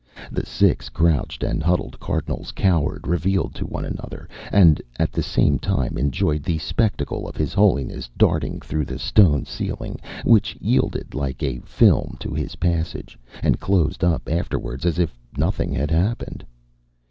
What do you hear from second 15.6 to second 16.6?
had happened.